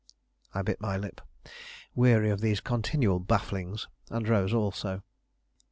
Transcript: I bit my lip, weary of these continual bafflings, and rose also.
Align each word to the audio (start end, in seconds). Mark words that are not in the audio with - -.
I 0.51 0.63
bit 0.63 0.81
my 0.81 0.97
lip, 0.97 1.21
weary 1.93 2.31
of 2.31 2.41
these 2.41 2.59
continual 2.59 3.19
bafflings, 3.19 3.87
and 4.09 4.27
rose 4.27 4.51
also. 4.51 5.03